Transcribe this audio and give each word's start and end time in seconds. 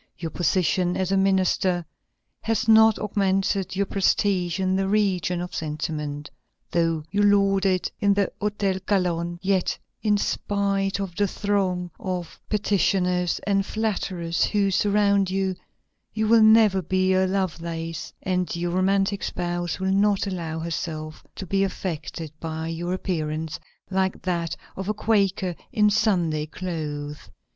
Your 0.17 0.31
position 0.31 0.97
as 0.97 1.11
a 1.11 1.15
minister 1.15 1.85
has 2.41 2.67
not 2.67 2.97
augmented 2.97 3.75
your 3.75 3.85
prestige 3.85 4.59
in 4.59 4.75
the 4.75 4.87
region 4.87 5.41
of 5.41 5.53
sentiment. 5.53 6.31
Though 6.71 7.03
you 7.11 7.21
lord 7.21 7.67
it 7.67 7.91
in 7.99 8.15
the 8.15 8.31
Hotel 8.41 8.79
Calonne, 8.79 9.37
yet, 9.43 9.77
in 10.01 10.17
spite 10.17 10.99
of 10.99 11.15
the 11.15 11.27
throng 11.27 11.91
of 11.99 12.39
petitioners 12.49 13.37
and 13.45 13.63
flatterers 13.63 14.43
who 14.45 14.71
surround 14.71 15.29
you, 15.29 15.55
you 16.15 16.27
will 16.27 16.41
never 16.41 16.81
be 16.81 17.13
a 17.13 17.27
Lovelace, 17.27 18.11
and 18.23 18.55
your 18.55 18.71
romantic 18.71 19.21
spouse 19.21 19.79
will 19.79 19.91
not 19.93 20.25
allow 20.25 20.57
herself 20.57 21.23
to 21.35 21.45
be 21.45 21.63
affected 21.63 22.31
by 22.39 22.67
your 22.69 22.93
appearance, 22.95 23.59
like 23.91 24.23
that 24.23 24.55
of 24.75 24.89
a 24.89 24.95
Quaker 24.95 25.55
in 25.71 25.91
Sunday 25.91 26.47
clothes. 26.47 27.29